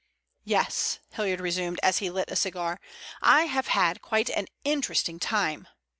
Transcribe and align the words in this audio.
"Yes," 0.45 0.97
Hilliard 1.11 1.39
resumed 1.39 1.79
as 1.83 1.99
he 1.99 2.09
lit 2.09 2.31
a 2.31 2.35
cigar, 2.35 2.79
"I 3.21 3.43
have 3.43 3.67
had 3.67 4.01
quite 4.01 4.31
an 4.31 4.47
interesting 4.63 5.19
time. 5.19 5.67